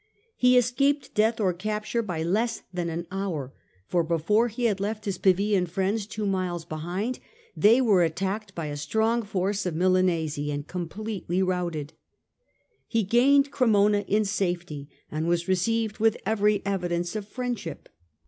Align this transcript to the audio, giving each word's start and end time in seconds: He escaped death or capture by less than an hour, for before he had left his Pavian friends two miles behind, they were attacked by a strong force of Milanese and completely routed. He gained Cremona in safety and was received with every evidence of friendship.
He 0.35 0.57
escaped 0.57 1.13
death 1.13 1.39
or 1.39 1.53
capture 1.53 2.01
by 2.01 2.23
less 2.23 2.63
than 2.73 2.89
an 2.89 3.05
hour, 3.11 3.53
for 3.85 4.03
before 4.03 4.47
he 4.47 4.63
had 4.65 4.79
left 4.79 5.05
his 5.05 5.19
Pavian 5.19 5.67
friends 5.67 6.07
two 6.07 6.25
miles 6.25 6.65
behind, 6.65 7.19
they 7.55 7.81
were 7.81 8.01
attacked 8.01 8.55
by 8.55 8.65
a 8.65 8.77
strong 8.77 9.21
force 9.21 9.63
of 9.67 9.75
Milanese 9.75 10.39
and 10.39 10.65
completely 10.67 11.43
routed. 11.43 11.93
He 12.87 13.03
gained 13.03 13.51
Cremona 13.51 13.99
in 14.07 14.25
safety 14.25 14.89
and 15.11 15.27
was 15.27 15.47
received 15.47 15.99
with 15.99 16.17
every 16.25 16.63
evidence 16.65 17.15
of 17.15 17.27
friendship. 17.27 17.87